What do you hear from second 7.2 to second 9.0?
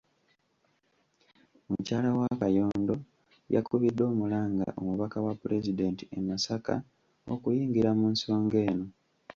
okuyingira mu nsonga eno.